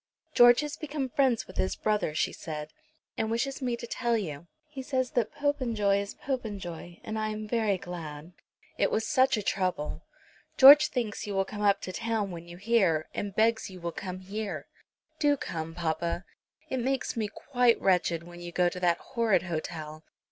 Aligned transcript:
"George 0.33 0.61
has 0.61 0.77
become 0.77 1.09
friends 1.09 1.45
with 1.45 1.57
his 1.57 1.75
brother," 1.75 2.15
she 2.15 2.33
said, 2.33 2.73
"and 3.19 3.29
wishes 3.29 3.61
me 3.61 3.75
to 3.77 3.85
tell 3.85 4.17
you. 4.17 4.47
He 4.67 4.81
says 4.81 5.11
that 5.11 5.31
Popenjoy 5.31 5.99
is 6.01 6.15
Popenjoy, 6.15 6.97
and 7.03 7.19
I 7.19 7.27
am 7.29 7.47
very 7.47 7.77
glad. 7.77 8.33
It 8.79 8.89
was 8.89 9.05
such 9.05 9.37
a 9.37 9.43
trouble. 9.43 10.01
George 10.57 10.87
thinks 10.87 11.27
you 11.27 11.35
will 11.35 11.45
come 11.45 11.61
up 11.61 11.81
to 11.81 11.93
town 11.93 12.31
when 12.31 12.47
you 12.47 12.57
hear, 12.57 13.09
and 13.13 13.35
begs 13.35 13.69
you 13.69 13.79
will 13.79 13.91
come 13.91 14.21
here. 14.21 14.65
Do 15.19 15.37
come, 15.37 15.75
papa! 15.75 16.25
It 16.67 16.77
makes 16.77 17.15
me 17.15 17.27
quite 17.27 17.79
wretched 17.79 18.23
when 18.23 18.39
you 18.41 18.51
go 18.51 18.69
to 18.69 18.79
that 18.79 18.97
horrid 18.97 19.43
hotel. 19.43 20.03